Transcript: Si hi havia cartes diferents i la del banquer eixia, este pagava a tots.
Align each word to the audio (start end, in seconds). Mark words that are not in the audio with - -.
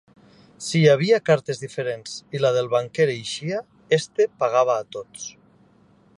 Si 0.67 0.79
hi 0.79 0.87
havia 0.93 1.19
cartes 1.29 1.61
diferents 1.65 2.15
i 2.39 2.43
la 2.43 2.51
del 2.57 2.73
banquer 2.73 3.07
eixia, 3.19 3.61
este 4.01 4.31
pagava 4.43 4.81
a 4.81 4.89
tots. 4.97 5.31